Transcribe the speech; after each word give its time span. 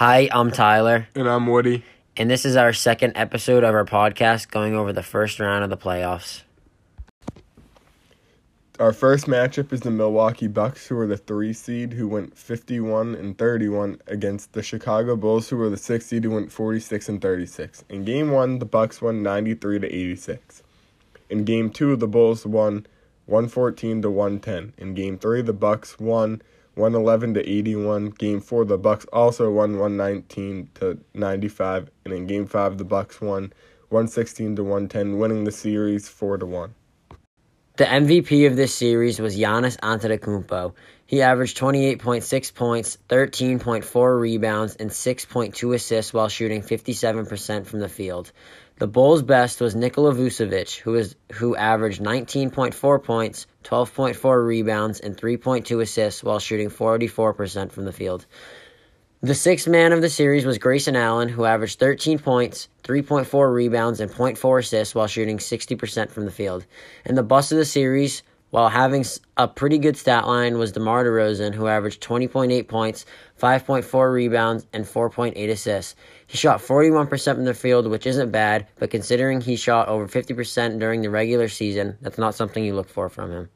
Hi, 0.00 0.30
I'm 0.32 0.50
Tyler, 0.50 1.08
And 1.14 1.28
I'm 1.28 1.46
Woody. 1.46 1.84
and 2.16 2.30
this 2.30 2.46
is 2.46 2.56
our 2.56 2.72
second 2.72 3.18
episode 3.18 3.64
of 3.64 3.74
our 3.74 3.84
podcast 3.84 4.50
going 4.50 4.74
over 4.74 4.94
the 4.94 5.02
first 5.02 5.38
round 5.38 5.62
of 5.62 5.68
the 5.68 5.76
playoffs. 5.76 6.40
Our 8.78 8.94
first 8.94 9.26
matchup 9.26 9.74
is 9.74 9.80
the 9.80 9.90
Milwaukee 9.90 10.46
Bucks, 10.46 10.86
who 10.86 10.96
are 10.96 11.06
the 11.06 11.18
three 11.18 11.52
seed, 11.52 11.92
who 11.92 12.08
went 12.08 12.34
51 12.34 13.14
and 13.14 13.36
31 13.36 14.00
against 14.06 14.54
the 14.54 14.62
Chicago 14.62 15.16
Bulls, 15.16 15.50
who 15.50 15.58
were 15.58 15.68
the 15.68 15.76
six 15.76 16.06
seed, 16.06 16.24
who 16.24 16.30
went 16.30 16.50
46 16.50 17.10
and 17.10 17.20
36. 17.20 17.84
In 17.90 18.06
game 18.06 18.30
one, 18.30 18.58
the 18.58 18.64
Bucks 18.64 19.02
won 19.02 19.22
93 19.22 19.80
to 19.80 19.86
86. 19.86 20.62
In 21.28 21.44
game 21.44 21.68
two, 21.68 21.94
the 21.94 22.08
Bulls 22.08 22.46
won 22.46 22.86
114 23.26 24.00
to 24.00 24.10
110. 24.10 24.72
In 24.78 24.94
game 24.94 25.18
three, 25.18 25.42
the 25.42 25.52
Bucks 25.52 26.00
won 26.00 26.40
111 26.80 27.34
to 27.34 27.48
81. 27.48 28.10
Game 28.10 28.40
four, 28.40 28.64
the 28.64 28.78
Bucks 28.78 29.04
also 29.12 29.50
won 29.50 29.78
119 29.78 30.70
to 30.74 30.98
95, 31.14 31.90
and 32.04 32.14
in 32.14 32.26
game 32.26 32.46
five, 32.46 32.78
the 32.78 32.84
Bucks 32.84 33.20
won 33.20 33.52
116 33.90 34.56
to 34.56 34.62
110, 34.62 35.18
winning 35.18 35.44
the 35.44 35.52
series 35.52 36.08
four 36.08 36.38
to 36.38 36.46
one. 36.46 36.74
The 37.76 37.86
MVP 37.86 38.46
of 38.46 38.56
this 38.56 38.74
series 38.74 39.20
was 39.20 39.38
Giannis 39.38 39.78
Antetokounmpo. 39.78 40.74
He 41.06 41.22
averaged 41.22 41.56
28.6 41.56 42.54
points, 42.54 42.98
13.4 43.08 44.20
rebounds, 44.20 44.76
and 44.76 44.90
6.2 44.90 45.74
assists 45.74 46.12
while 46.12 46.28
shooting 46.28 46.62
57% 46.62 47.66
from 47.66 47.80
the 47.80 47.88
field. 47.88 48.32
The 48.80 48.86
Bulls' 48.86 49.20
best 49.20 49.60
was 49.60 49.76
Nikola 49.76 50.14
Vucevic, 50.14 50.78
who 50.78 50.92
was 50.92 51.14
who 51.34 51.54
averaged 51.54 52.00
19.4 52.00 53.04
points, 53.04 53.46
12.4 53.64 54.46
rebounds, 54.46 55.00
and 55.00 55.14
3.2 55.14 55.82
assists 55.82 56.24
while 56.24 56.38
shooting 56.38 56.70
44% 56.70 57.72
from 57.72 57.84
the 57.84 57.92
field. 57.92 58.24
The 59.20 59.34
sixth 59.34 59.68
man 59.68 59.92
of 59.92 60.00
the 60.00 60.08
series 60.08 60.46
was 60.46 60.56
Grayson 60.56 60.96
Allen, 60.96 61.28
who 61.28 61.44
averaged 61.44 61.78
13 61.78 62.20
points, 62.20 62.70
3.4 62.82 63.52
rebounds, 63.52 64.00
and 64.00 64.10
0.4 64.10 64.60
assists 64.60 64.94
while 64.94 65.06
shooting 65.06 65.36
60% 65.36 66.10
from 66.10 66.24
the 66.24 66.30
field. 66.30 66.64
And 67.04 67.18
the 67.18 67.22
bust 67.22 67.52
of 67.52 67.58
the 67.58 67.66
series, 67.66 68.22
while 68.50 68.68
having 68.68 69.04
a 69.36 69.48
pretty 69.48 69.78
good 69.78 69.96
stat 69.96 70.26
line, 70.26 70.58
was 70.58 70.72
DeMar 70.72 71.04
DeRozan, 71.04 71.54
who 71.54 71.66
averaged 71.66 72.02
20.8 72.02 72.68
points, 72.68 73.06
5.4 73.40 74.12
rebounds, 74.12 74.66
and 74.72 74.84
4.8 74.84 75.36
assists. 75.50 75.94
He 76.26 76.36
shot 76.36 76.60
41% 76.60 77.34
from 77.34 77.44
the 77.44 77.54
field, 77.54 77.86
which 77.86 78.06
isn't 78.06 78.30
bad, 78.30 78.66
but 78.78 78.90
considering 78.90 79.40
he 79.40 79.56
shot 79.56 79.88
over 79.88 80.06
50% 80.06 80.78
during 80.78 81.02
the 81.02 81.10
regular 81.10 81.48
season, 81.48 81.96
that's 82.00 82.18
not 82.18 82.34
something 82.34 82.64
you 82.64 82.74
look 82.74 82.88
for 82.88 83.08
from 83.08 83.30
him. 83.30 83.48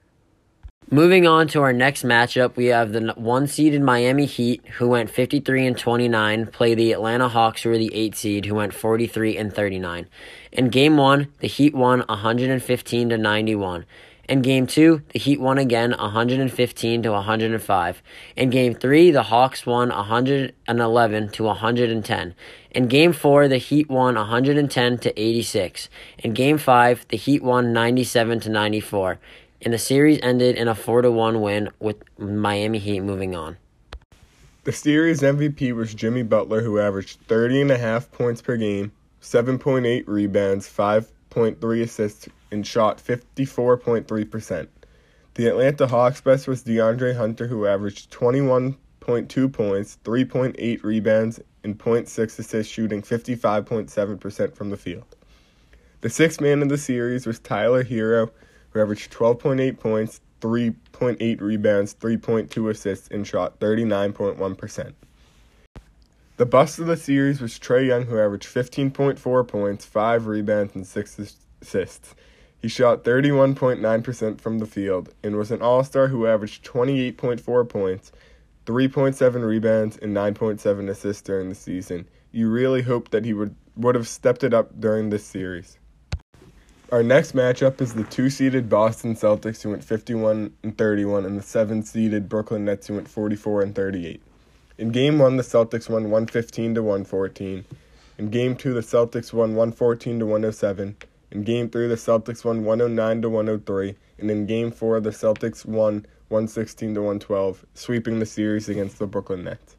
Moving 0.90 1.26
on 1.26 1.48
to 1.48 1.62
our 1.62 1.72
next 1.72 2.04
matchup, 2.04 2.56
we 2.56 2.66
have 2.66 2.92
the 2.92 3.14
one 3.16 3.46
seeded 3.46 3.80
Miami 3.80 4.26
Heat, 4.26 4.66
who 4.76 4.88
went 4.88 5.08
53 5.08 5.66
and 5.66 5.78
29, 5.78 6.46
play 6.48 6.74
the 6.74 6.92
Atlanta 6.92 7.26
Hawks, 7.26 7.62
who 7.62 7.70
are 7.70 7.78
the 7.78 7.94
eight 7.94 8.14
seed, 8.14 8.44
who 8.44 8.54
went 8.56 8.74
43 8.74 9.36
and 9.38 9.52
39. 9.52 10.06
In 10.52 10.68
game 10.68 10.98
one, 10.98 11.32
the 11.40 11.48
Heat 11.48 11.74
won 11.74 12.00
115 12.00 13.08
to 13.08 13.16
91. 13.16 13.86
In 14.28 14.42
game 14.42 14.66
two, 14.66 15.02
the 15.12 15.18
Heat 15.18 15.40
won 15.40 15.58
again 15.58 15.90
115 15.90 17.02
to 17.02 17.10
105. 17.12 18.02
In 18.36 18.50
game 18.50 18.74
three, 18.74 19.10
the 19.10 19.24
Hawks 19.24 19.66
won 19.66 19.90
111 19.90 21.28
to 21.30 21.42
110. 21.42 22.34
In 22.70 22.88
game 22.88 23.12
four, 23.12 23.48
the 23.48 23.58
Heat 23.58 23.90
won 23.90 24.14
110 24.14 24.98
to 24.98 25.20
86. 25.20 25.88
In 26.18 26.32
game 26.32 26.58
five, 26.58 27.06
the 27.08 27.16
Heat 27.16 27.42
won 27.42 27.72
97 27.72 28.40
to 28.40 28.48
94 28.50 29.18
and 29.64 29.72
the 29.72 29.78
series 29.78 30.20
ended 30.22 30.56
in 30.56 30.68
a 30.68 30.74
4 30.74 31.02
to 31.02 31.10
1 31.10 31.40
win 31.40 31.70
with 31.80 31.96
Miami 32.18 32.78
Heat 32.78 33.00
moving 33.00 33.34
on. 33.34 33.56
The 34.64 34.72
series 34.72 35.20
MVP 35.20 35.74
was 35.74 35.94
Jimmy 35.94 36.22
Butler, 36.22 36.62
who 36.62 36.78
averaged 36.78 37.20
30 37.28 37.62
and 37.62 37.70
a 37.70 37.78
half 37.78 38.10
points 38.12 38.40
per 38.40 38.56
game, 38.56 38.92
7.8 39.20 40.04
rebounds, 40.06 40.68
5.3 41.34 41.82
assists, 41.82 42.28
and 42.50 42.66
shot 42.66 42.98
54.3%. 42.98 44.68
The 45.34 45.48
Atlanta 45.48 45.88
Hawks' 45.88 46.20
best 46.20 46.46
was 46.46 46.62
DeAndre 46.62 47.16
Hunter, 47.16 47.48
who 47.48 47.66
averaged 47.66 48.12
21.2 48.12 49.52
points, 49.52 49.98
3.8 50.04 50.84
rebounds, 50.84 51.40
and 51.64 51.76
0.6 51.76 52.38
assists, 52.38 52.72
shooting 52.72 53.02
55.7% 53.02 54.54
from 54.54 54.70
the 54.70 54.76
field. 54.76 55.16
The 56.02 56.10
sixth 56.10 56.40
man 56.40 56.62
of 56.62 56.68
the 56.68 56.78
series 56.78 57.26
was 57.26 57.40
Tyler 57.40 57.82
Herro, 57.82 58.30
who 58.70 58.80
averaged 58.80 59.12
12.8 59.12 59.80
points, 59.80 60.20
3.8 60.40 61.40
rebounds, 61.40 61.94
3.2 61.94 62.70
assists, 62.70 63.08
and 63.08 63.26
shot 63.26 63.58
39.1%. 63.58 64.92
The 66.36 66.46
bust 66.46 66.80
of 66.80 66.86
the 66.86 66.96
series 66.96 67.40
was 67.40 67.60
Trae 67.60 67.86
Young, 67.86 68.06
who 68.06 68.18
averaged 68.18 68.48
15.4 68.48 69.46
points, 69.46 69.84
5 69.84 70.26
rebounds, 70.26 70.74
and 70.74 70.84
6 70.84 71.36
assists. 71.62 72.16
He 72.58 72.66
shot 72.66 73.04
31.9% 73.04 74.40
from 74.40 74.58
the 74.58 74.66
field 74.66 75.14
and 75.22 75.36
was 75.36 75.52
an 75.52 75.62
all 75.62 75.84
star 75.84 76.08
who 76.08 76.26
averaged 76.26 76.64
28.4 76.64 77.68
points, 77.68 78.10
3.7 78.66 79.46
rebounds, 79.46 79.96
and 79.98 80.16
9.7 80.16 80.88
assists 80.88 81.22
during 81.22 81.50
the 81.50 81.54
season. 81.54 82.08
You 82.32 82.50
really 82.50 82.82
hope 82.82 83.10
that 83.10 83.24
he 83.24 83.32
would, 83.32 83.54
would 83.76 83.94
have 83.94 84.08
stepped 84.08 84.42
it 84.42 84.52
up 84.52 84.80
during 84.80 85.10
this 85.10 85.24
series. 85.24 85.78
Our 86.90 87.04
next 87.04 87.36
matchup 87.36 87.80
is 87.80 87.94
the 87.94 88.02
two-seeded 88.02 88.68
Boston 88.68 89.14
Celtics 89.14 89.62
who 89.62 89.70
went 89.70 89.84
51 89.84 90.52
and 90.64 90.76
31 90.76 91.26
and 91.26 91.38
the 91.38 91.42
seven-seeded 91.44 92.28
Brooklyn 92.28 92.64
Nets 92.64 92.88
who 92.88 92.94
went 92.94 93.06
44 93.06 93.62
and 93.62 93.72
38. 93.72 94.20
In 94.76 94.90
game 94.90 95.20
1, 95.20 95.36
the 95.36 95.44
Celtics 95.44 95.88
won 95.88 96.10
115 96.10 96.74
to 96.74 96.82
114. 96.82 97.64
In 98.18 98.28
game 98.28 98.56
2, 98.56 98.74
the 98.74 98.80
Celtics 98.80 99.32
won 99.32 99.54
114 99.54 100.18
to 100.18 100.26
107. 100.26 100.96
In 101.30 101.42
game 101.44 101.70
3, 101.70 101.86
the 101.86 101.94
Celtics 101.94 102.44
won 102.44 102.64
109 102.64 103.22
to 103.22 103.30
103, 103.30 103.94
and 104.18 104.30
in 104.32 104.46
game 104.46 104.72
4, 104.72 104.98
the 104.98 105.10
Celtics 105.10 105.64
won 105.64 106.04
116 106.26 106.92
to 106.94 107.00
112, 107.00 107.64
sweeping 107.74 108.18
the 108.18 108.26
series 108.26 108.68
against 108.68 108.98
the 108.98 109.06
Brooklyn 109.06 109.44
Nets. 109.44 109.76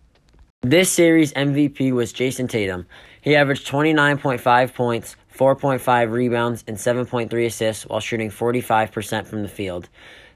This 0.62 0.90
series 0.90 1.34
MVP 1.34 1.92
was 1.92 2.14
Jayson 2.14 2.48
Tatum. 2.48 2.88
He 3.22 3.36
averaged 3.36 3.68
29.5 3.68 4.74
points, 4.74 5.18
4.5 5.38 6.12
rebounds, 6.12 6.64
and 6.68 6.78
7.3 6.78 7.46
assists 7.46 7.86
while 7.86 8.00
shooting 8.00 8.30
45% 8.30 9.28
from 9.28 9.42
the 9.42 9.50
field. 9.50 9.90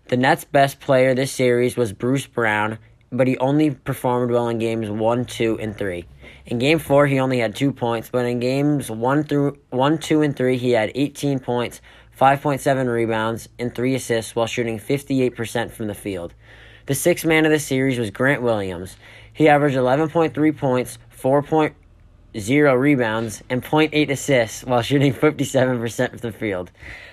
The 0.10 0.18
Nets' 0.18 0.44
best 0.44 0.82
player 0.82 1.16
this 1.16 1.32
series 1.32 1.78
was 1.78 1.94
Bruce 1.94 2.28
Brown, 2.28 2.78
but 3.12 3.28
he 3.28 3.38
only 3.38 3.72
performed 3.72 4.32
well 4.32 4.48
in 4.50 4.60
games 4.60 4.90
1, 4.90 5.26
2, 5.26 5.60
and 5.60 5.78
3. 5.78 6.06
In 6.46 6.60
game 6.60 6.80
4, 6.80 7.08
he 7.08 7.20
only 7.20 7.40
had 7.40 7.56
2 7.56 7.72
points, 7.72 8.10
but 8.10 8.26
in 8.26 8.40
games 8.40 8.90
1 8.92 9.24
through 9.24 9.58
1, 9.70 9.98
2, 9.98 10.22
and 10.22 10.36
3, 10.36 10.58
he 10.58 10.72
had 10.72 10.92
18 10.96 11.40
points, 11.40 11.82
5.7 12.20 12.92
rebounds, 12.92 13.50
and 13.58 13.74
3 13.74 13.96
assists 13.96 14.36
while 14.36 14.48
shooting 14.48 14.80
58% 14.80 15.72
from 15.72 15.88
the 15.88 15.94
field. 15.94 16.34
The 16.86 16.96
sixth 16.96 17.26
man 17.26 17.46
of 17.46 17.52
the 17.52 17.60
series 17.60 18.00
was 18.00 18.10
Grant 18.10 18.42
Williams. 18.42 18.98
He 19.32 19.48
averaged 19.48 19.78
11.3 19.78 20.58
points, 20.58 20.98
4.0 21.16 22.80
rebounds, 22.80 23.44
and 23.50 23.64
0.8 23.64 24.10
assists 24.10 24.64
while 24.64 24.82
shooting 24.82 25.14
57% 25.14 26.10
from 26.10 26.18
the 26.18 26.32
field. 26.32 26.72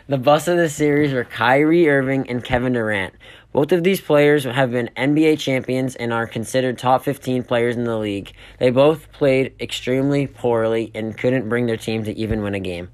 The 0.09 0.19
bust 0.19 0.49
of 0.49 0.57
the 0.57 0.69
series 0.69 1.13
were 1.13 1.25
Kyrie 1.25 1.89
Irving 1.89 2.29
and 2.31 2.43
Kevin 2.43 2.73
Durant. 2.73 3.15
Both 3.57 3.73
of 3.73 3.85
these 3.85 4.03
players 4.03 4.45
have 4.45 4.71
been 4.71 4.91
NBA 4.99 5.39
champions 5.39 5.97
and 5.97 6.13
are 6.13 6.27
considered 6.27 6.77
top 6.77 7.03
15 7.05 7.43
players 7.43 7.75
in 7.75 7.85
the 7.85 7.97
league. 7.97 8.35
They 8.59 8.69
both 8.69 9.11
played 9.13 9.55
extremely 9.59 10.27
poorly 10.27 10.91
and 10.95 11.17
couldn't 11.17 11.49
bring 11.49 11.65
their 11.65 11.79
team 11.79 12.05
to 12.05 12.15
even 12.19 12.43
win 12.43 12.55
a 12.55 12.61
game. 12.61 12.91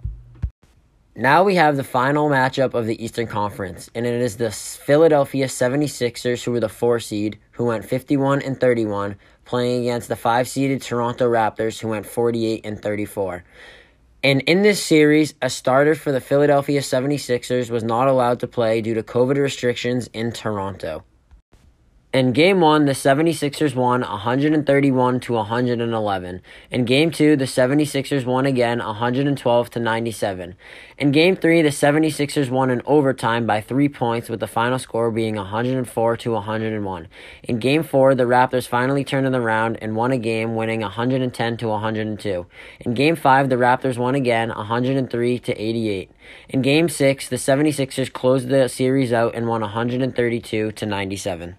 Now 1.16 1.42
we 1.42 1.56
have 1.56 1.76
the 1.76 1.82
final 1.82 2.30
matchup 2.30 2.74
of 2.74 2.86
the 2.86 3.04
Eastern 3.04 3.26
Conference, 3.26 3.90
and 3.92 4.06
it 4.06 4.14
is 4.14 4.36
the 4.36 4.52
Philadelphia 4.52 5.46
76ers, 5.46 6.44
who 6.44 6.52
were 6.52 6.60
the 6.60 6.68
4 6.68 7.00
seed, 7.00 7.40
who 7.50 7.64
went 7.64 7.84
51 7.84 8.42
and 8.42 8.60
31, 8.60 9.16
playing 9.44 9.80
against 9.80 10.06
the 10.06 10.14
5 10.14 10.46
seeded 10.46 10.80
Toronto 10.80 11.28
Raptors, 11.28 11.81
who 11.81 11.88
went 11.88 12.06
48 12.06 12.64
and 12.64 12.81
34. 12.81 13.42
And 14.24 14.42
in 14.42 14.62
this 14.62 14.82
series, 14.82 15.34
a 15.42 15.50
starter 15.50 15.96
for 15.96 16.12
the 16.12 16.20
Philadelphia 16.20 16.80
76ers 16.80 17.70
was 17.70 17.82
not 17.82 18.06
allowed 18.06 18.38
to 18.40 18.46
play 18.46 18.80
due 18.80 18.94
to 18.94 19.02
COVID 19.02 19.36
restrictions 19.36 20.08
in 20.12 20.30
Toronto. 20.30 21.02
In 22.12 22.32
game 22.32 22.61
one, 22.61 22.85
the 22.85 22.93
76ers 22.93 23.75
won 23.75 24.03
131 24.03 25.20
to 25.20 25.32
111. 25.32 26.43
In 26.70 26.85
game 26.85 27.11
two, 27.11 27.37
the 27.37 27.47
76ers 27.47 28.26
won 28.26 28.44
again 28.44 28.81
112 28.81 29.70
to 29.70 29.81
97. 29.81 30.55
In 30.99 31.11
game 31.11 31.37
three, 31.37 31.62
the 31.62 31.70
76ers 31.70 32.50
won 32.50 32.69
in 32.69 32.82
overtime 32.85 33.47
by 33.47 33.62
three 33.62 33.88
points, 33.88 34.29
with 34.29 34.41
the 34.41 34.47
final 34.47 34.79
score 34.79 35.11
being 35.11 35.37
104 35.37 36.17
to 36.19 36.32
101. 36.32 37.09
In 37.44 37.59
game 37.59 37.82
four, 37.82 38.14
the 38.14 38.25
Raptors 38.25 38.69
finally 38.69 39.05
turned 39.05 39.26
it 39.26 39.35
around 39.35 39.79
and 39.81 39.97
won 39.97 40.12
a 40.12 40.19
game, 40.19 40.55
winning 40.55 40.82
110 40.82 41.56
to 41.56 41.69
102. 41.69 42.47
In 42.81 42.93
game 42.93 43.17
five, 43.17 43.49
the 43.49 43.56
Raptors 43.56 43.97
won 43.97 44.14
again 44.14 44.50
103 44.50 45.38
to 45.38 45.59
88. 45.59 46.11
In 46.50 46.61
game 46.61 46.91
six, 46.91 47.31
the 47.31 47.37
76ers 47.37 48.12
closed 48.12 48.49
the 48.49 48.69
series 48.69 49.14
out 49.14 49.35
and 49.35 49.49
won 49.49 49.62
132 49.62 50.73
to 50.73 50.85
97. 50.85 51.56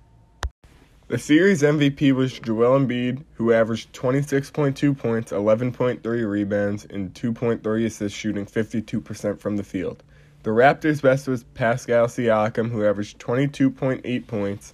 The 1.13 1.19
series 1.19 1.62
MVP 1.62 2.12
was 2.13 2.39
Joel 2.39 2.80
Embiid, 2.80 3.24
who 3.36 3.54
averaged 3.54 3.94
26.2 3.94 4.98
points, 4.98 5.31
11.3 5.31 6.04
rebounds, 6.27 6.86
and 6.86 7.13
2.3 7.13 7.86
assists, 7.86 8.18
shooting 8.18 8.48
52% 8.48 9.39
from 9.39 9.57
the 9.57 9.63
field. 9.63 10.01
The 10.42 10.50
Raptors' 10.50 11.04
best 11.04 11.27
was 11.27 11.44
Pascal 11.44 12.07
Siakam, 12.07 12.71
who 12.71 12.83
averaged 12.83 13.19
22.8 13.19 14.25
points, 14.25 14.74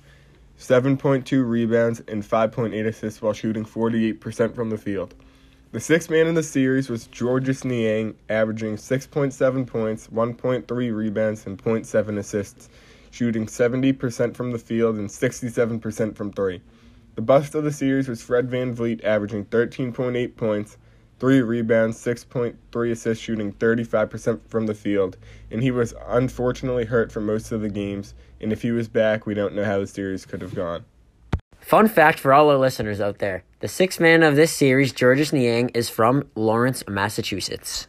7.2 0.57 1.45
rebounds, 1.45 2.01
and 2.07 2.23
5.8 2.23 2.87
assists 2.87 3.21
while 3.21 3.33
shooting 3.33 3.65
48% 3.65 4.55
from 4.55 4.69
the 4.69 4.77
field. 4.77 5.15
The 5.73 5.81
sixth 5.81 6.09
man 6.09 6.25
in 6.25 6.35
the 6.35 6.41
series 6.41 6.89
was 6.89 7.07
Georges 7.07 7.65
Niang, 7.65 8.15
averaging 8.29 8.77
6.7 8.77 9.67
points, 9.67 10.07
1.3 10.07 10.95
rebounds, 10.95 11.45
and 11.45 11.61
0.7 11.61 12.17
assists, 12.17 12.69
shooting 13.11 13.45
70% 13.45 14.35
from 14.35 14.51
the 14.51 14.59
field 14.59 14.97
and 14.97 15.09
67% 15.09 16.15
from 16.15 16.31
three. 16.31 16.61
The 17.15 17.21
bust 17.21 17.55
of 17.55 17.63
the 17.63 17.71
series 17.71 18.07
was 18.07 18.21
Fred 18.21 18.49
VanVleet, 18.49 19.03
averaging 19.03 19.45
13.8 19.45 20.35
points, 20.35 20.77
3 21.19 21.41
rebounds, 21.41 21.97
6.3 21.97 22.91
assists, 22.91 23.23
shooting 23.23 23.51
35% 23.53 24.39
from 24.47 24.67
the 24.67 24.73
field, 24.73 25.17
and 25.51 25.61
he 25.61 25.71
was 25.71 25.93
unfortunately 26.07 26.85
hurt 26.85 27.11
for 27.11 27.19
most 27.19 27.51
of 27.51 27.61
the 27.61 27.69
games, 27.69 28.13
and 28.39 28.53
if 28.53 28.61
he 28.61 28.71
was 28.71 28.87
back, 28.87 29.25
we 29.25 29.33
don't 29.33 29.53
know 29.53 29.65
how 29.65 29.79
the 29.79 29.87
series 29.87 30.25
could 30.25 30.41
have 30.41 30.55
gone. 30.55 30.85
Fun 31.59 31.87
fact 31.87 32.19
for 32.19 32.33
all 32.33 32.49
our 32.49 32.57
listeners 32.57 33.01
out 33.01 33.19
there 33.19 33.43
the 33.59 33.67
sixth 33.67 33.99
man 33.99 34.23
of 34.23 34.37
this 34.37 34.53
series, 34.53 34.93
Georges 34.93 35.33
Niang, 35.33 35.69
is 35.69 35.89
from 35.89 36.29
Lawrence, 36.35 36.83
Massachusetts. 36.87 37.87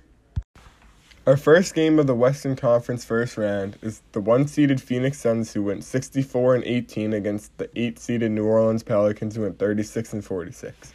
Our 1.31 1.37
first 1.37 1.77
game 1.77 2.01
of 2.01 2.09
the 2.09 2.15
Western 2.17 2.57
Conference 2.57 3.05
first 3.05 3.37
round 3.37 3.79
is 3.83 4.03
the 4.11 4.21
one-seeded 4.21 4.83
Phoenix 4.83 5.21
Suns 5.21 5.53
who 5.53 5.63
went 5.63 5.85
64 5.85 6.57
and 6.57 6.65
18 6.65 7.13
against 7.13 7.57
the 7.57 7.69
8-seeded 7.69 8.33
New 8.33 8.45
Orleans 8.45 8.83
Pelicans 8.83 9.37
who 9.37 9.43
went 9.43 9.57
36 9.57 10.13
and 10.13 10.25
46. 10.25 10.93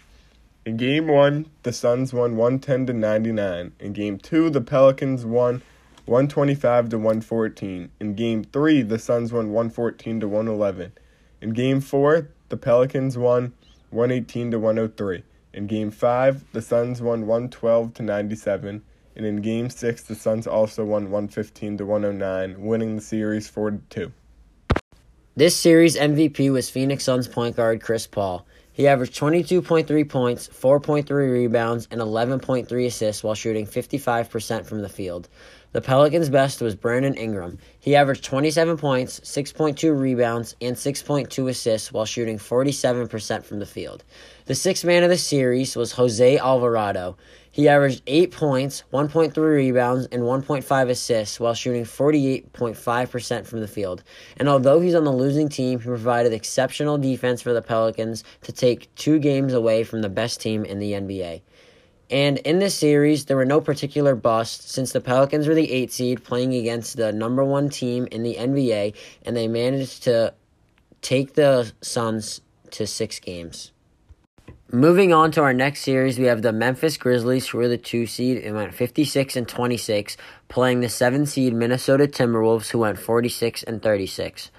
In 0.66 0.76
game 0.76 1.08
1, 1.08 1.50
the 1.64 1.72
Suns 1.72 2.12
won 2.12 2.36
110 2.36 2.88
to 2.88 2.92
99. 2.92 3.72
In 3.80 3.94
game 3.94 4.18
2, 4.18 4.50
the 4.50 4.60
Pelicans 4.60 5.26
won 5.26 5.62
125 6.04 6.90
to 6.90 6.98
114. 6.98 7.92
In 8.02 8.14
game 8.16 8.44
3, 8.44 8.82
the 8.82 9.00
Suns 9.00 9.32
won 9.32 9.54
114 9.54 10.20
to 10.20 10.28
111. 10.28 10.92
In 11.40 11.52
game 11.52 11.80
4, 11.80 12.28
the 12.50 12.58
Pelicans 12.58 13.18
won 13.18 13.54
118 13.90 14.52
to 14.52 14.60
103. 14.60 15.24
In 15.54 15.68
game 15.68 15.92
5, 15.92 16.44
the 16.52 16.62
Suns 16.62 17.02
won 17.02 17.26
112 17.26 17.94
to 17.94 18.04
97, 18.04 18.84
and 19.16 19.26
in 19.26 19.38
game 19.38 19.70
6, 19.70 20.04
the 20.04 20.16
Suns 20.16 20.48
also 20.48 20.84
won 20.84 21.12
115 21.12 21.78
to 21.78 21.86
109, 21.86 22.62
winning 22.62 22.96
the 22.96 23.02
series 23.02 23.48
4 23.48 23.72
to 23.72 23.80
2. 23.90 24.14
This 25.38 25.56
series 25.56 25.98
MVP 25.98 26.52
was 26.52 26.70
Phoenix 26.70 27.04
Suns 27.04 27.28
point 27.28 27.56
guard 27.56 27.82
Chris 27.82 28.08
Paul. 28.08 28.46
He 28.72 28.88
averaged 28.88 29.18
22.3 29.18 30.10
points, 30.10 30.50
4.3 30.50 31.10
rebounds, 31.10 31.88
and 31.92 32.02
11.3 32.02 32.86
assists 32.86 33.24
while 33.24 33.36
shooting 33.36 33.66
55% 33.66 34.66
from 34.66 34.82
the 34.82 34.90
field. 34.90 35.30
The 35.72 35.82
Pelicans' 35.82 36.30
best 36.30 36.62
was 36.62 36.74
Brandon 36.74 37.16
Ingram. 37.16 37.58
He 37.80 37.98
averaged 37.98 38.24
27 38.24 38.78
points, 38.78 39.20
6.2 39.22 39.98
rebounds, 39.98 40.56
and 40.62 40.76
6.2 40.76 41.50
assists 41.50 41.92
while 41.92 42.06
shooting 42.06 42.38
47% 42.38 43.44
from 43.44 43.60
the 43.60 43.66
field. 43.66 44.06
The 44.46 44.56
sixth 44.56 44.86
man 44.86 45.04
of 45.04 45.10
the 45.10 45.18
series 45.18 45.76
was 45.76 45.92
Jose 45.92 46.38
Alvarado. 46.38 47.18
He 47.56 47.69
averaged 47.69 48.02
8 48.06 48.31
points, 48.34 48.84
1.3 48.92 49.38
rebounds, 49.38 50.07
and 50.12 50.24
1.5 50.24 50.90
assists 50.90 51.40
while 51.40 51.54
shooting 51.54 51.86
48.5% 51.86 53.46
from 53.46 53.62
the 53.62 53.68
field. 53.69 54.04
And 54.36 54.50
although 54.50 54.81
he's 54.81 54.94
on 54.94 55.06
the 55.06 55.13
losing 55.13 55.48
team, 55.48 55.80
he 55.80 55.86
provided 55.86 56.34
exceptional 56.34 56.98
defense 56.98 57.42
for 57.42 57.54
the 57.54 57.62
Pelicans 57.62 58.25
to 58.42 58.52
take 58.52 58.94
two 58.96 59.19
games 59.19 59.54
away 59.54 59.86
from 59.86 60.02
the 60.02 60.10
best 60.10 60.42
team 60.42 60.66
in 60.66 60.80
the 60.80 60.92
NBA. 60.92 61.44
And 62.10 62.40
in 62.40 62.60
this 62.60 62.75
series, 62.75 63.24
there 63.24 63.38
were 63.38 63.46
no 63.46 63.62
particular 63.62 64.16
busts 64.16 64.69
since 64.69 64.92
the 64.92 65.00
Pelicans 65.00 65.48
were 65.48 65.56
the 65.56 65.72
eight 65.72 65.94
seed 65.94 66.25
playing 66.25 66.54
against 66.56 66.98
the 66.98 67.13
number 67.13 67.46
one 67.46 67.69
team 67.69 68.06
in 68.12 68.24
the 68.24 68.36
NBA, 68.36 68.98
and 69.25 69.34
they 69.34 69.48
managed 69.48 70.04
to 70.04 70.34
take 71.01 71.36
the 71.36 71.72
Suns 71.81 72.42
to 72.72 72.86
six 72.86 73.18
games. 73.18 73.72
Moving 74.72 75.14
on 75.14 75.30
to 75.34 75.44
our 75.44 75.54
next 75.54 75.82
series, 75.82 76.18
we 76.18 76.26
have 76.26 76.42
the 76.42 76.52
Memphis 76.52 76.98
Grizzlies, 76.98 77.48
who 77.48 77.60
were 77.60 77.68
the 77.68 77.78
two 77.78 78.08
seed 78.08 78.44
and 78.44 78.56
went 78.56 78.74
56 78.74 79.36
and 79.36 79.48
26, 79.48 80.18
playing 80.48 80.80
the 80.80 80.90
seven 80.90 81.28
seed 81.28 81.54
Minnesota 81.54 82.08
Timberwolves, 82.08 82.72
who 82.72 82.80
went 82.80 82.98
46 82.98 83.62
and 83.62 83.80
36. 83.80 84.50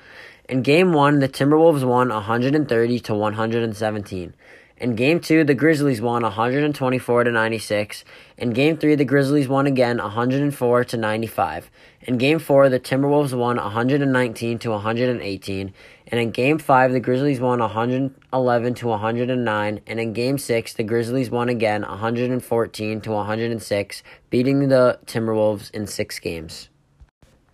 In 0.49 0.63
game 0.63 0.93
one, 0.93 1.19
the 1.19 1.29
Timberwolves 1.29 1.83
won 1.83 2.11
130 2.11 3.01
to 3.01 3.15
117. 3.17 4.35
In 4.79 4.95
game 4.95 5.21
two, 5.21 5.43
the 5.43 5.55
Grizzlies 5.55 6.03
won 6.03 6.23
124 6.23 7.25
to 7.25 7.31
96. 7.31 8.05
In 8.37 8.51
game 8.51 8.77
three, 8.77 8.95
the 8.95 9.07
Grizzlies 9.07 9.49
won 9.49 9.67
again 9.67 9.97
104 9.97 10.85
to 10.85 10.97
95. 10.99 11.71
In 12.03 12.19
game 12.19 12.39
four, 12.39 12.69
the 12.69 12.79
Timberwolves 12.79 13.33
won 13.33 13.57
119 13.57 14.59
to 14.59 14.71
118. 14.71 15.75
And 16.09 16.21
in 16.21 16.31
game 16.31 16.59
five, 16.59 16.93
the 16.93 17.01
Grizzlies 17.01 17.41
won 17.41 17.59
111 18.37 18.75
to 18.75 18.87
109. 18.89 19.81
And 19.87 20.01
in 20.01 20.13
game 20.13 20.39
six, 20.39 20.75
the 20.75 20.83
Grizzlies 20.83 21.31
won 21.31 21.49
again 21.49 21.83
114 21.83 23.01
to 23.01 23.11
106, 23.11 24.03
beating 24.31 24.69
the 24.69 24.99
Timberwolves 25.07 25.71
in 25.73 25.87
six 25.87 26.19
games. 26.19 26.69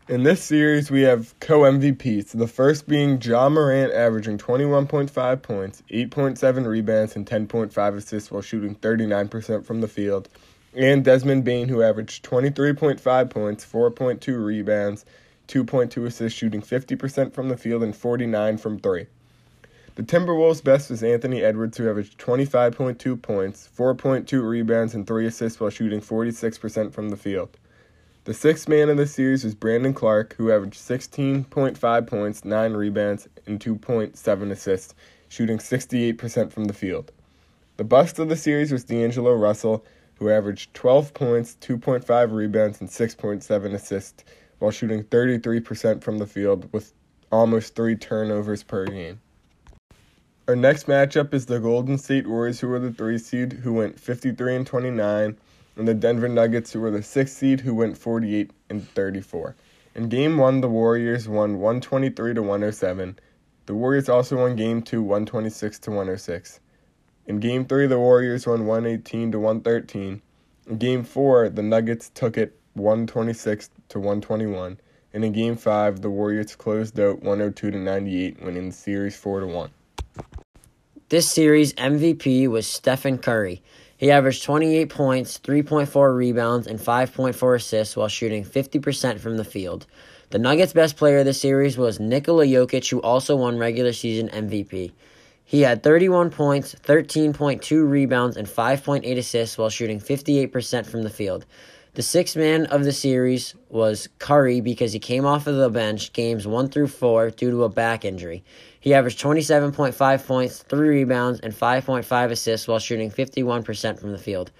In 0.08 0.24
this 0.24 0.42
series, 0.42 0.90
we 0.90 1.02
have 1.02 1.38
co 1.38 1.60
MVPs, 1.60 2.36
the 2.36 2.48
first 2.48 2.88
being 2.88 3.22
Ja 3.22 3.48
Morant, 3.48 3.92
averaging 3.92 4.36
21.5 4.36 5.42
points, 5.42 5.82
8.7 5.90 6.66
rebounds, 6.66 7.14
and 7.14 7.24
10.5 7.24 7.96
assists 7.96 8.30
while 8.30 8.42
shooting 8.42 8.74
39% 8.74 9.64
from 9.64 9.80
the 9.80 9.86
field, 9.86 10.28
and 10.74 11.04
Desmond 11.04 11.44
Bane, 11.44 11.68
who 11.68 11.82
averaged 11.82 12.24
23.5 12.24 13.30
points, 13.30 13.64
4.2 13.64 14.44
rebounds, 14.44 15.04
2.2 15.46 16.06
assists, 16.06 16.36
shooting 16.36 16.62
50% 16.62 17.32
from 17.32 17.48
the 17.48 17.56
field 17.56 17.84
and 17.84 17.94
49 17.94 18.58
from 18.58 18.80
three. 18.80 19.06
The 19.94 20.02
Timberwolves' 20.02 20.64
best 20.64 20.88
was 20.88 21.02
Anthony 21.02 21.42
Edwards, 21.42 21.76
who 21.76 21.86
averaged 21.86 22.18
25.2 22.18 23.20
points, 23.20 23.68
4.2 23.76 24.42
rebounds, 24.42 24.94
and 24.94 25.06
3 25.06 25.26
assists 25.26 25.60
while 25.60 25.68
shooting 25.68 26.00
46% 26.00 26.94
from 26.94 27.10
the 27.10 27.16
field. 27.16 27.58
The 28.24 28.32
sixth 28.32 28.68
man 28.68 28.88
of 28.88 28.96
the 28.96 29.06
series 29.06 29.44
was 29.44 29.54
Brandon 29.54 29.92
Clarke, 29.92 30.34
who 30.38 30.50
averaged 30.50 30.80
16.5 30.80 32.06
points, 32.06 32.42
9 32.42 32.72
rebounds, 32.72 33.28
and 33.46 33.60
2.7 33.60 34.50
assists, 34.50 34.94
shooting 35.28 35.58
68% 35.58 36.50
from 36.50 36.64
the 36.64 36.72
field. 36.72 37.12
The 37.76 37.84
bust 37.84 38.18
of 38.18 38.30
the 38.30 38.36
series 38.36 38.72
was 38.72 38.84
D'Angelo 38.84 39.34
Russell, 39.34 39.84
who 40.14 40.30
averaged 40.30 40.72
12 40.72 41.12
points, 41.12 41.58
2.5 41.60 42.32
rebounds, 42.32 42.80
and 42.80 42.88
6.7 42.88 43.74
assists, 43.74 44.24
while 44.58 44.70
shooting 44.70 45.04
33% 45.04 46.02
from 46.02 46.16
the 46.16 46.26
field 46.26 46.72
with 46.72 46.94
almost 47.30 47.74
3 47.74 47.94
turnovers 47.96 48.62
per 48.62 48.86
game. 48.86 49.20
Our 50.48 50.56
next 50.56 50.88
matchup 50.88 51.32
is 51.34 51.46
the 51.46 51.60
Golden 51.60 51.96
State 51.98 52.26
Warriors, 52.26 52.58
who 52.58 52.66
were 52.66 52.80
the 52.80 52.90
3 52.90 53.16
seed, 53.16 53.52
who 53.52 53.74
went 53.74 54.00
53 54.00 54.56
and 54.56 54.66
29 54.66 55.36
and 55.76 55.88
the 55.88 55.94
Denver 55.94 56.28
Nuggets, 56.28 56.72
who 56.72 56.80
were 56.80 56.90
the 56.90 57.00
sixth 57.00 57.36
seed, 57.36 57.60
who 57.60 57.76
went 57.76 57.96
48 57.96 58.50
and 58.68 58.88
34. 58.88 59.54
In 59.94 60.08
Game 60.08 60.38
One, 60.38 60.60
the 60.60 60.68
Warriors 60.68 61.28
won 61.28 61.60
123 61.60 62.34
to 62.34 62.42
107. 62.42 63.20
The 63.66 63.74
Warriors 63.74 64.08
also 64.08 64.36
won 64.36 64.56
Game 64.56 64.82
Two, 64.82 65.00
126 65.00 65.78
to 65.78 65.90
106. 65.90 66.58
In 67.26 67.38
Game 67.38 67.64
Three, 67.64 67.86
the 67.86 68.00
Warriors 68.00 68.44
won 68.44 68.66
118 68.66 69.30
to 69.30 69.38
113. 69.38 70.20
In 70.66 70.76
Game 70.76 71.04
Four, 71.04 71.50
the 71.50 71.62
Nuggets 71.62 72.10
took 72.14 72.36
it 72.36 72.58
126 72.74 73.70
to 73.90 74.00
121. 74.00 74.80
And 75.14 75.24
in 75.24 75.30
Game 75.30 75.54
Five, 75.54 76.02
the 76.02 76.10
Warriors 76.10 76.56
closed 76.56 76.98
out 76.98 77.22
102 77.22 77.70
to 77.70 77.78
98, 77.78 78.42
winning 78.42 78.70
the 78.70 78.74
series 78.74 79.14
4 79.14 79.38
to 79.38 79.46
1. 79.46 79.70
This 81.12 81.30
series 81.30 81.74
MVP 81.74 82.48
was 82.48 82.66
Stephen 82.66 83.18
Curry. 83.18 83.60
He 83.98 84.10
averaged 84.10 84.44
28 84.44 84.88
points, 84.88 85.38
3.4 85.40 86.16
rebounds, 86.16 86.66
and 86.66 86.78
5.4 86.78 87.54
assists 87.54 87.94
while 87.94 88.08
shooting 88.08 88.46
50% 88.46 89.20
from 89.20 89.36
the 89.36 89.44
field. 89.44 89.84
The 90.30 90.38
Nuggets' 90.38 90.72
best 90.72 90.96
player 90.96 91.18
of 91.18 91.26
the 91.26 91.34
series 91.34 91.76
was 91.76 92.00
Nikola 92.00 92.46
Jokic, 92.46 92.88
who 92.88 93.02
also 93.02 93.36
won 93.36 93.58
regular 93.58 93.92
season 93.92 94.30
MVP. 94.30 94.92
He 95.44 95.60
had 95.60 95.82
31 95.82 96.30
points, 96.30 96.74
13.2 96.76 97.86
rebounds, 97.86 98.38
and 98.38 98.48
5.8 98.48 99.04
assists 99.18 99.58
while 99.58 99.68
shooting 99.68 100.00
58% 100.00 100.86
from 100.86 101.02
the 101.02 101.10
field. 101.10 101.44
The 101.92 102.00
sixth 102.00 102.36
man 102.36 102.64
of 102.64 102.84
the 102.84 102.92
series 102.92 103.54
was 103.68 104.08
Curry 104.18 104.62
because 104.62 104.94
he 104.94 104.98
came 104.98 105.26
off 105.26 105.46
of 105.46 105.56
the 105.56 105.68
bench 105.68 106.14
games 106.14 106.46
1 106.46 106.70
through 106.70 106.86
4 106.86 107.28
due 107.32 107.50
to 107.50 107.64
a 107.64 107.68
back 107.68 108.06
injury. 108.06 108.44
He 108.82 108.94
averaged 108.94 109.22
27.5 109.22 110.26
points, 110.26 110.58
3 110.64 110.88
rebounds, 110.88 111.38
and 111.38 111.54
5.5 111.54 112.30
assists 112.32 112.66
while 112.66 112.80
shooting 112.80 113.12
51% 113.12 114.00
from 114.00 114.10
the 114.10 114.18
field. 114.18 114.50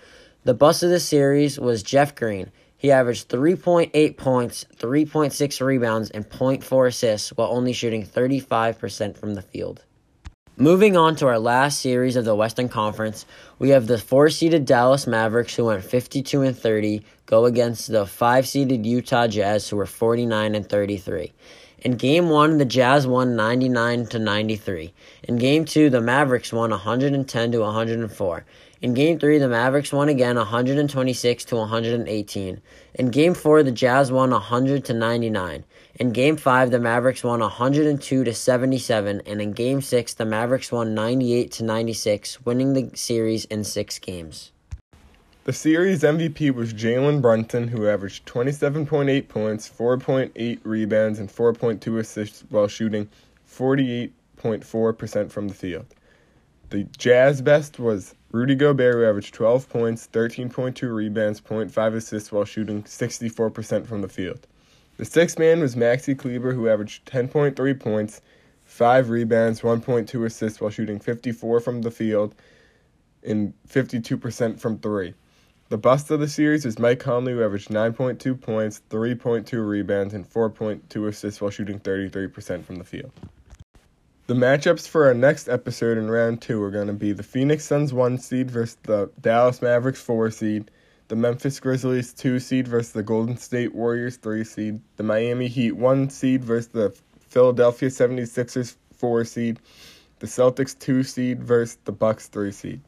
The 0.45 0.55
bust 0.55 0.85
of 0.85 0.91
the 0.91 1.01
series 1.01 1.59
was 1.59 1.83
Jeff 1.83 2.15
Green. 2.15 2.53
He 2.77 2.93
averaged 2.93 3.29
3.8 3.29 4.17
points, 4.17 4.65
3.6 4.77 5.61
rebounds, 5.61 6.11
and 6.11 6.29
0.4 6.31 6.87
assists 6.87 7.31
while 7.31 7.49
only 7.49 7.73
shooting 7.73 8.07
35% 8.07 9.17
from 9.17 9.35
the 9.35 9.43
field. 9.43 9.85
Moving 10.57 10.97
on 10.97 11.17
to 11.17 11.27
our 11.27 11.41
last 11.41 11.81
series 11.81 12.15
of 12.15 12.25
the 12.25 12.37
Western 12.37 12.69
Conference, 12.69 13.27
we 13.59 13.71
have 13.71 13.89
the 13.89 13.99
four-seeded 13.99 14.65
Dallas 14.65 15.09
Mavericks 15.09 15.57
who 15.57 15.65
went 15.65 15.83
52 15.83 16.43
and 16.43 16.57
30 16.57 17.03
go 17.27 17.47
against 17.47 17.91
the 17.91 18.07
five-seeded 18.07 18.87
Utah 18.87 19.27
Jazz 19.27 19.69
who 19.69 19.77
were 19.77 19.87
49 19.87 20.55
and 20.55 20.69
33. 20.69 21.33
In 21.85 21.97
game 21.97 22.29
1, 22.29 22.59
the 22.59 22.65
Jazz 22.65 23.09
won 23.09 23.35
99 23.35 24.07
to 24.07 24.21
93. 24.21 24.95
In 25.25 25.37
game 25.37 25.65
2, 25.65 25.91
the 25.91 26.01
Mavericks 26.01 26.53
won 26.53 26.71
110 26.71 27.51
to 27.51 27.59
104. 27.59 28.45
In 28.83 28.95
game 28.95 29.19
3, 29.19 29.39
the 29.39 29.49
Mavericks 29.49 29.93
won 29.93 30.09
again 30.09 30.37
126 30.37 31.45
to 31.47 31.57
118. 31.57 32.63
In 32.95 33.11
game 33.11 33.35
4, 33.35 33.65
the 33.65 33.73
Jazz 33.73 34.13
won 34.13 34.31
100 34.31 34.85
to 34.85 34.95
99. 34.95 35.65
In 35.97 36.13
game 36.13 36.37
5, 36.37 36.71
the 36.71 36.79
Mavericks 36.79 37.25
won 37.25 37.41
102 37.41 38.25
to 38.25 38.33
77, 38.33 39.23
and 39.27 39.43
in 39.43 39.51
game 39.51 39.81
6, 39.81 40.15
the 40.15 40.25
Mavericks 40.25 40.71
won 40.71 40.95
98 40.95 41.51
to 41.51 41.65
96, 41.65 42.47
winning 42.47 42.75
the 42.75 42.91
series 42.95 43.45
in 43.47 43.65
6 43.65 43.99
games. 43.99 44.52
The 45.45 45.53
series 45.53 46.05
MVP 46.05 46.55
was 46.55 46.73
Jalen 46.73 47.21
Brunson, 47.21 47.67
who 47.67 47.89
averaged 47.89 48.27
27.8 48.27 49.27
points, 49.27 49.69
4.8 49.69 50.61
rebounds, 50.63 51.19
and 51.19 51.29
4.2 51.29 51.99
assists 51.99 52.45
while 52.49 52.69
shooting 52.69 53.09
48.4% 53.51 55.31
from 55.33 55.49
the 55.49 55.55
field. 55.55 55.87
The 56.71 56.85
Jazz 56.97 57.43
best 57.43 57.81
was 57.81 58.15
Rudy 58.31 58.55
Gobert, 58.55 58.95
who 58.95 59.05
averaged 59.05 59.35
12 59.35 59.69
points, 59.69 60.09
13.2 60.13 60.95
rebounds, 60.95 61.41
0.5 61.41 61.95
assists 61.97 62.31
while 62.31 62.45
shooting 62.45 62.85
64% 62.85 63.85
from 63.85 64.01
the 64.01 64.09
field. 64.09 64.47
The 64.97 65.05
sixth 65.05 65.41
man 65.41 65.59
was 65.59 65.75
Maxi 65.75 66.17
Kleber, 66.17 66.53
who 66.55 66.69
averaged 66.69 67.05
10.3 67.07 67.81
points, 67.81 68.21
5 68.67 69.11
rebounds, 69.11 69.63
1.2 69.63 70.25
assists 70.25 70.61
while 70.61 70.71
shooting 70.71 71.01
54 71.01 71.59
from 71.59 71.83
the 71.83 71.91
field 71.91 72.37
and 73.25 73.53
52% 73.69 74.61
from 74.61 74.79
3. 74.79 75.15
The 75.73 75.79
bust 75.79 76.11
of 76.11 76.21
the 76.21 76.29
series 76.29 76.67
is 76.67 76.79
Mike 76.79 77.01
Conley, 77.01 77.33
who 77.33 77.43
averaged 77.43 77.71
9.2 77.71 78.39
points, 78.39 78.83
3.2 78.91 79.67
rebounds, 79.67 80.13
and 80.13 80.31
4.2 80.31 81.09
assists 81.09 81.41
while 81.41 81.51
shooting 81.51 81.81
33% 81.81 82.63
from 82.63 82.77
the 82.77 82.85
field. 82.85 83.11
The 84.27 84.35
matchups 84.35 84.87
for 84.87 85.07
our 85.07 85.15
next 85.15 85.49
episode 85.49 85.97
in 85.97 86.11
round 86.11 86.43
two 86.43 86.63
are 86.63 86.71
going 86.71 86.89
to 86.89 86.93
be 86.93 87.13
the 87.13 87.23
Phoenix 87.23 87.65
Suns 87.65 87.91
1 87.91 88.19
seed 88.19 88.51
versus 88.51 88.77
the 88.83 89.11
Dallas 89.23 89.63
Mavericks 89.63 90.03
4 90.03 90.31
seed, 90.31 90.71
the 91.09 91.17
Memphis 91.17 91.59
Grizzlies 91.59 92.13
2 92.13 92.39
seed 92.39 92.69
versus 92.69 92.93
the 92.93 93.03
Golden 93.03 93.39
State 93.39 93.75
Warriors 93.75 94.19
3 94.19 94.45
seed, 94.45 94.79
the 94.99 95.05
Miami 95.05 95.49
Heat 95.49 95.73
1 95.73 96.11
seed 96.11 96.45
versus 96.45 96.69
the 96.69 96.95
Philadelphia 97.31 97.89
76ers 97.89 98.77
4 98.93 99.25
seed, 99.25 99.59
the 100.19 100.27
Celtics 100.27 100.79
2 100.79 101.03
seed 101.03 101.43
versus 101.43 101.79
the 101.87 101.93
Bucks 101.93 102.29
3 102.29 102.53
seed. 102.53 102.83